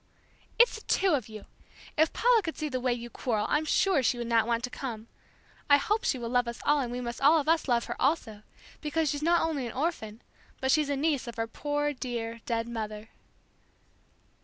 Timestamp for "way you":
2.79-3.11